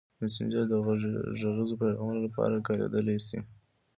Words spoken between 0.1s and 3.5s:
مسېنجر د غږیزو پیغامونو لپاره کارېدلی شي.